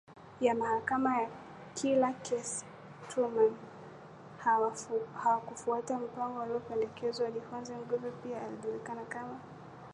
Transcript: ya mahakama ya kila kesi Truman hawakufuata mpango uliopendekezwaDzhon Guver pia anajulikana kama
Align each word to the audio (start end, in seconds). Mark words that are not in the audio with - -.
ya 0.41 0.55
mahakama 0.55 1.21
ya 1.21 1.29
kila 1.75 2.13
kesi 2.13 2.65
Truman 3.09 3.53
hawakufuata 5.23 5.99
mpango 5.99 6.41
uliopendekezwaDzhon 6.43 7.83
Guver 7.89 8.11
pia 8.23 8.41
anajulikana 8.47 9.05
kama 9.05 9.39